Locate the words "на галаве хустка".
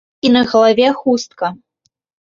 0.35-1.47